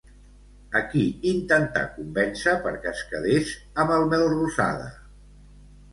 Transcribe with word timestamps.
A 0.79 0.79
qui 0.93 1.03
intentà 1.31 1.83
convèncer 1.99 2.55
perquè 2.65 2.95
es 2.95 3.03
quedés 3.13 3.55
amb 3.85 3.97
el 3.99 4.09
Melrosada? 4.15 4.93